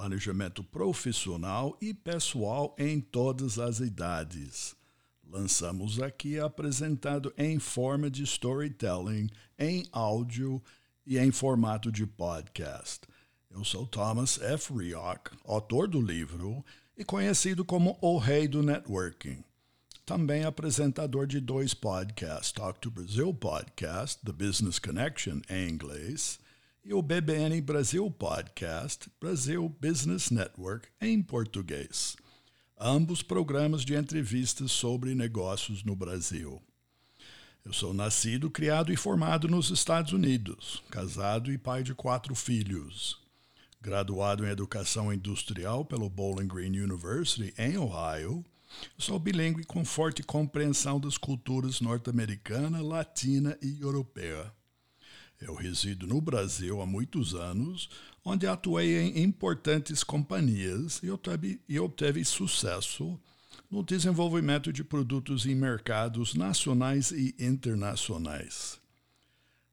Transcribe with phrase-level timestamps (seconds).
[0.00, 4.74] Planejamento profissional e pessoal em todas as idades.
[5.22, 10.62] Lançamos aqui apresentado em forma de storytelling, em áudio
[11.06, 13.00] e em formato de podcast.
[13.50, 14.72] Eu sou Thomas F.
[14.72, 16.64] Rioch, autor do livro
[16.96, 19.44] e conhecido como o Rei do Networking
[20.06, 26.39] também apresentador de dois podcasts, Talk to Brazil Podcast, The Business Connection em inglês,
[26.84, 32.16] e o BBN Brasil Podcast, Brasil Business Network em português.
[32.78, 36.60] Ambos programas de entrevistas sobre negócios no Brasil.
[37.64, 43.18] Eu sou nascido, criado e formado nos Estados Unidos, casado e pai de quatro filhos.
[43.80, 48.44] Graduado em Educação Industrial pelo Bowling Green University em Ohio,
[48.96, 54.52] Sou bilíngue com forte compreensão das culturas norte-americana, latina e europeia.
[55.40, 57.88] Eu resido no Brasil há muitos anos,
[58.22, 63.18] onde atuei em importantes companhias e obteve, e obteve sucesso
[63.70, 68.78] no desenvolvimento de produtos em mercados nacionais e internacionais.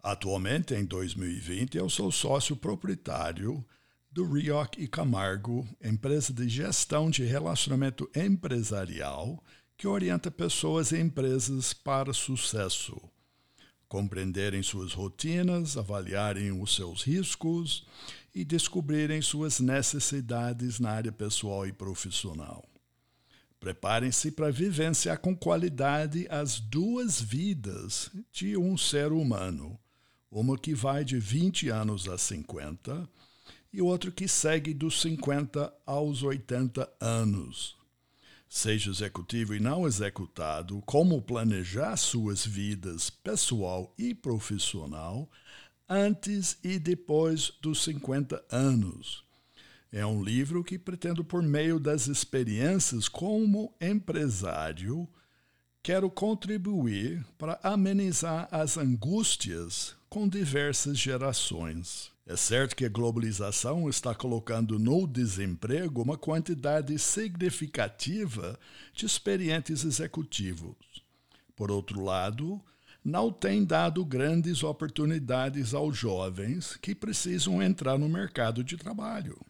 [0.00, 3.64] Atualmente, em 2020, eu sou sócio proprietário
[4.12, 9.42] do Rioch e Camargo, empresa de gestão de relacionamento empresarial
[9.76, 12.96] que orienta pessoas e empresas para sucesso.
[13.88, 17.86] Compreenderem suas rotinas, avaliarem os seus riscos
[18.34, 22.64] e descobrirem suas necessidades na área pessoal e profissional.
[23.58, 29.78] Preparem-se para vivenciar com qualidade as duas vidas de um ser humano,
[30.30, 33.08] uma que vai de 20 anos a 50
[33.72, 37.77] e outro que segue dos 50 aos 80 anos.
[38.48, 45.30] Seja executivo e não executado, como planejar suas vidas pessoal e profissional
[45.88, 49.22] antes e depois dos 50 anos.
[49.92, 55.08] É um livro que pretendo, por meio das experiências como empresário,
[55.82, 62.10] quero contribuir para amenizar as angústias com diversas gerações.
[62.30, 68.60] É certo que a globalização está colocando no desemprego uma quantidade significativa
[68.92, 70.76] de experientes executivos.
[71.56, 72.60] Por outro lado,
[73.02, 79.40] não tem dado grandes oportunidades aos jovens que precisam entrar no mercado de trabalho.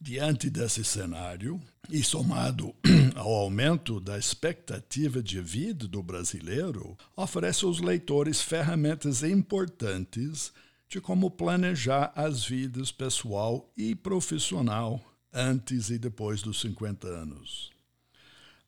[0.00, 2.72] Diante desse cenário, e somado
[3.16, 10.52] ao aumento da expectativa de vida do brasileiro, oferece aos leitores ferramentas importantes
[10.90, 15.00] de como planejar as vidas pessoal e profissional
[15.32, 17.70] antes e depois dos 50 anos.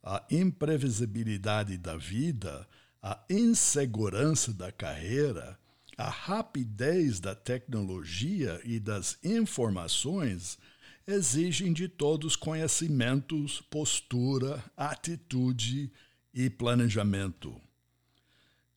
[0.00, 2.66] A imprevisibilidade da vida,
[3.03, 5.59] a insegurança da carreira,
[5.99, 10.59] a rapidez da tecnologia e das informações
[11.05, 15.93] exigem de todos conhecimentos, postura, atitude
[16.32, 17.61] e planejamento.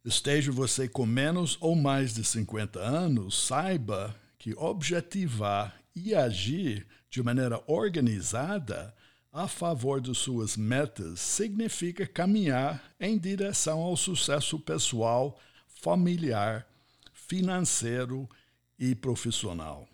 [0.05, 7.23] Esteja você com menos ou mais de 50 anos, saiba que objetivar e agir de
[7.23, 8.93] maneira organizada
[9.33, 16.67] a favor de suas metas significa caminhar em direção ao sucesso pessoal, familiar,
[17.11, 18.29] financeiro
[18.77, 19.89] e profissional.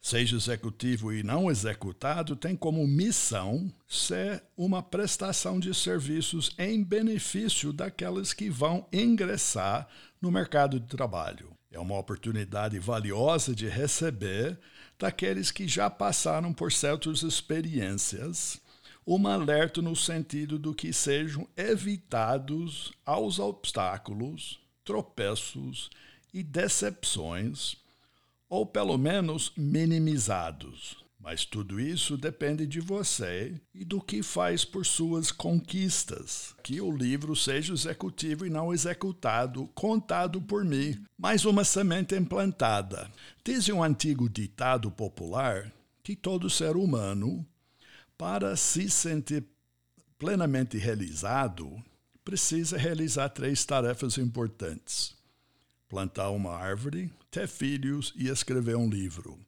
[0.00, 7.72] Seja executivo e não executado, tem como missão ser uma prestação de serviços em benefício
[7.72, 9.88] daquelas que vão ingressar
[10.20, 11.50] no mercado de trabalho.
[11.70, 14.58] É uma oportunidade valiosa de receber
[14.98, 18.60] daqueles que já passaram por certas experiências
[19.06, 25.88] um alerta no sentido do que sejam evitados aos obstáculos, tropeços
[26.32, 27.76] e decepções
[28.48, 30.96] ou pelo menos minimizados.
[31.20, 36.54] Mas tudo isso depende de você e do que faz por suas conquistas.
[36.62, 43.10] Que o livro seja executivo e não executado, contado por mim, mais uma semente implantada.
[43.44, 45.70] Diz um antigo ditado popular
[46.02, 47.44] que todo ser humano,
[48.16, 49.44] para se sentir
[50.18, 51.76] plenamente realizado,
[52.24, 55.14] precisa realizar três tarefas importantes:
[55.88, 59.38] plantar uma árvore, ter filhos e escrever um livro.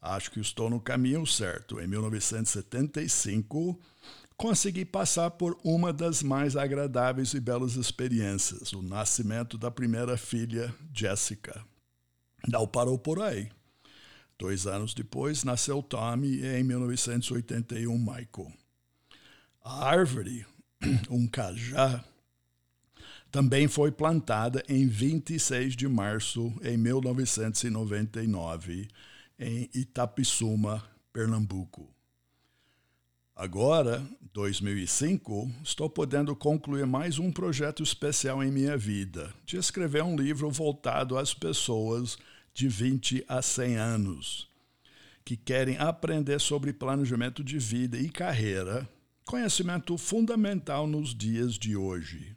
[0.00, 1.80] Acho que estou no caminho certo.
[1.80, 3.80] Em 1975,
[4.36, 10.74] consegui passar por uma das mais agradáveis e belas experiências, o nascimento da primeira filha,
[10.92, 11.64] Jessica.
[12.48, 13.48] Não parou por aí.
[14.36, 18.52] Dois anos depois, nasceu Tommy e em 1981, Michael.
[19.64, 20.44] A árvore,
[21.08, 22.04] um cajá,
[23.32, 28.88] também foi plantada em 26 de março de 1999
[29.38, 30.84] em Itapissuma,
[31.14, 31.88] Pernambuco.
[33.34, 40.14] Agora, 2005, estou podendo concluir mais um projeto especial em minha vida, de escrever um
[40.14, 42.18] livro voltado às pessoas
[42.52, 44.46] de 20 a 100 anos,
[45.24, 48.86] que querem aprender sobre planejamento de vida e carreira,
[49.24, 52.36] conhecimento fundamental nos dias de hoje.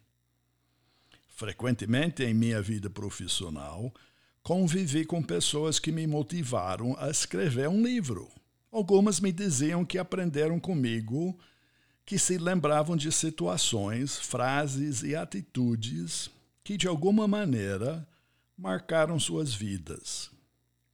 [1.36, 3.94] Frequentemente em minha vida profissional,
[4.42, 8.30] convivi com pessoas que me motivaram a escrever um livro.
[8.72, 11.38] Algumas me diziam que aprenderam comigo,
[12.06, 16.30] que se lembravam de situações, frases e atitudes
[16.64, 18.08] que de alguma maneira
[18.58, 20.32] marcaram suas vidas.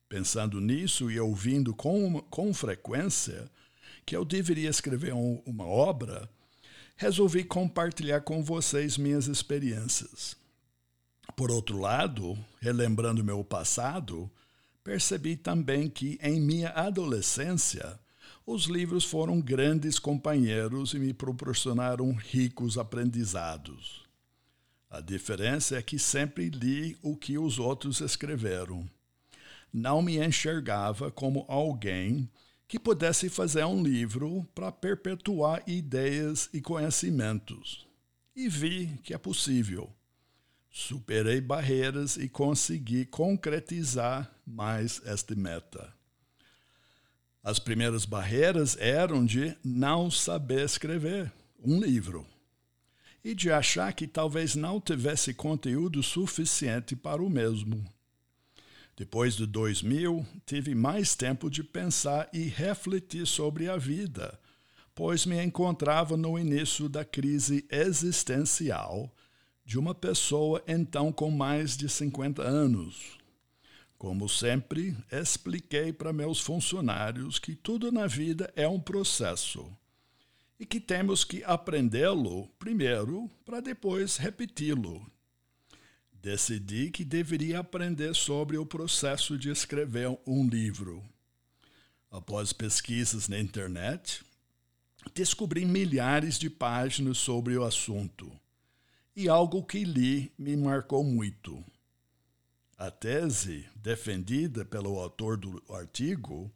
[0.09, 3.49] Pensando nisso e ouvindo com, com frequência
[4.05, 6.27] que eu deveria escrever um, uma obra,
[7.01, 10.37] resolvi compartilhar com vocês minhas experiências.
[11.35, 14.29] Por outro lado, relembrando meu passado,
[14.83, 17.99] percebi também que em minha adolescência
[18.45, 24.03] os livros foram grandes companheiros e me proporcionaram ricos aprendizados.
[24.87, 28.87] A diferença é que sempre li o que os outros escreveram.
[29.73, 32.29] Não me enxergava como alguém
[32.71, 37.85] que pudesse fazer um livro para perpetuar ideias e conhecimentos.
[38.33, 39.93] E vi que é possível
[40.69, 45.93] superei barreiras e consegui concretizar mais esta meta.
[47.43, 51.29] As primeiras barreiras eram de não saber escrever
[51.61, 52.25] um livro
[53.21, 57.83] e de achar que talvez não tivesse conteúdo suficiente para o mesmo.
[59.01, 64.39] Depois de 2000, tive mais tempo de pensar e refletir sobre a vida,
[64.93, 69.11] pois me encontrava no início da crise existencial
[69.65, 73.17] de uma pessoa então com mais de 50 anos.
[73.97, 79.67] Como sempre, expliquei para meus funcionários que tudo na vida é um processo
[80.59, 85.03] e que temos que aprendê-lo primeiro para depois repeti-lo.
[86.21, 91.03] Decidi que deveria aprender sobre o processo de escrever um livro.
[92.11, 94.23] Após pesquisas na internet,
[95.15, 98.31] descobri milhares de páginas sobre o assunto
[99.15, 101.63] e algo que li me marcou muito.
[102.77, 106.51] A tese defendida pelo autor do artigo,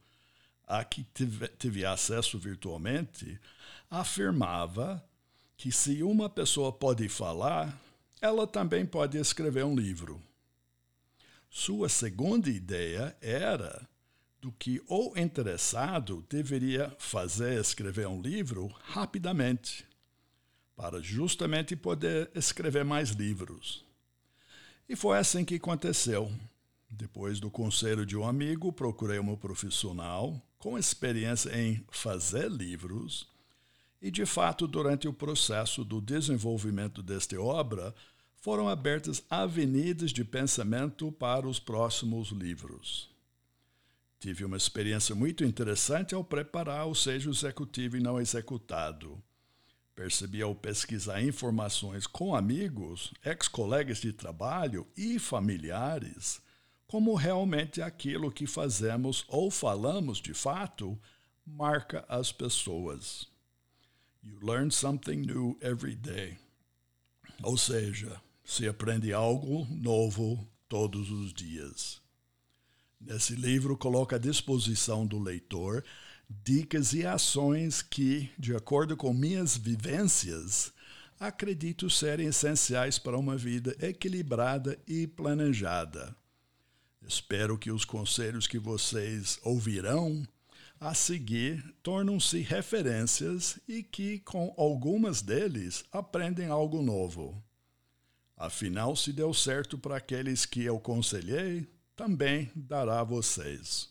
[0.67, 3.39] a que tive, tive acesso virtualmente,
[3.89, 5.03] afirmava
[5.57, 7.81] que se uma pessoa pode falar,
[8.21, 10.21] ela também pode escrever um livro.
[11.49, 13.87] Sua segunda ideia era
[14.41, 19.85] do que o interessado deveria fazer escrever um livro rapidamente
[20.75, 23.85] para justamente poder escrever mais livros.
[24.87, 26.31] E foi assim que aconteceu.
[26.89, 33.27] Depois do conselho de um amigo, procurei um profissional com experiência em fazer livros.
[34.05, 37.91] E, de fato, durante o processo do desenvolvimento desta obra,
[38.35, 43.09] foram abertas avenidas de pensamento para os próximos livros.
[44.19, 49.19] Tive uma experiência muito interessante ao preparar o seja executivo e não executado.
[49.95, 56.39] Percebi ao pesquisar informações com amigos, ex-colegas de trabalho e familiares
[56.85, 60.95] como realmente aquilo que fazemos ou falamos de fato
[61.43, 63.33] marca as pessoas.
[64.25, 66.39] You learn something new every day.
[67.43, 72.01] Ou seja, se aprende algo novo todos os dias.
[72.99, 75.83] Nesse livro, coloca à disposição do leitor
[76.27, 80.73] dicas e ações que, de acordo com minhas vivências,
[81.19, 86.15] acredito serem essenciais para uma vida equilibrada e planejada.
[87.07, 90.27] Espero que os conselhos que vocês ouvirão
[90.79, 97.41] a seguir tornam-se referências e que, com algumas deles, aprendem algo novo.
[98.37, 103.89] Afinal, se deu certo para aqueles que eu conselhei, também dará a vocês,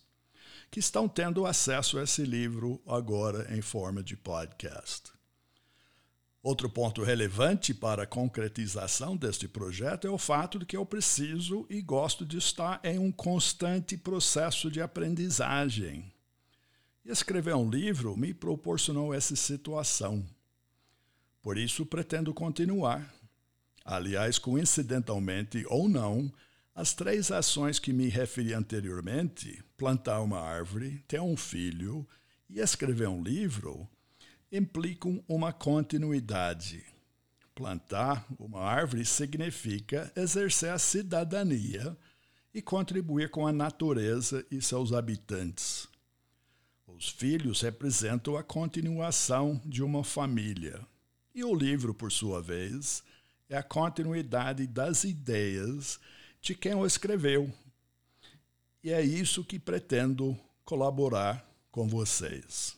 [0.70, 5.14] que estão tendo acesso a esse livro agora em forma de podcast.
[6.42, 11.66] Outro ponto relevante para a concretização deste projeto é o fato de que eu preciso
[11.70, 16.13] e gosto de estar em um constante processo de aprendizagem.
[17.04, 20.24] E escrever um livro me proporcionou essa situação.
[21.42, 23.14] Por isso, pretendo continuar.
[23.84, 26.32] Aliás, coincidentalmente ou não,
[26.74, 32.08] as três ações que me referi anteriormente plantar uma árvore, ter um filho
[32.48, 33.86] e escrever um livro
[34.50, 36.84] implicam uma continuidade.
[37.54, 41.96] Plantar uma árvore significa exercer a cidadania
[42.52, 45.88] e contribuir com a natureza e seus habitantes.
[46.86, 50.80] Os filhos representam a continuação de uma família.
[51.34, 53.02] E o livro, por sua vez,
[53.48, 55.98] é a continuidade das ideias
[56.40, 57.52] de quem o escreveu.
[58.82, 62.76] E é isso que pretendo colaborar com vocês.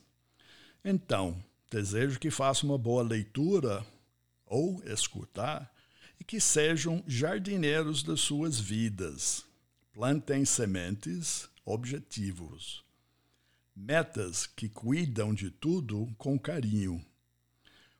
[0.85, 3.85] Então, Desejo que façam uma boa leitura
[4.47, 5.73] ou escutar
[6.19, 9.45] e que sejam jardineiros das suas vidas.
[9.93, 12.85] Plantem sementes, objetivos,
[13.77, 17.05] metas que cuidam de tudo com carinho,